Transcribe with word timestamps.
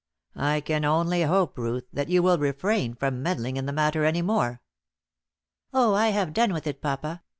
I 0.35 0.61
can 0.61 0.83
only 0.83 1.21
hope, 1.21 1.59
Ruth, 1.59 1.85
that 1.93 2.09
you 2.09 2.23
will 2.23 2.39
refrain 2.39 2.95
from 2.95 3.21
meddling 3.21 3.57
in 3.57 3.67
the 3.67 3.71
matter 3.71 4.03
any 4.03 4.23
more." 4.23 4.63
"Oh, 5.73 5.93
I 5.93 6.07
have 6.07 6.33
done 6.33 6.53
with 6.53 6.65
it, 6.65 6.81
papa. 6.81 7.21